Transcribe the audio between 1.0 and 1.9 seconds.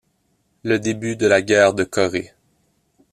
de la Guerre de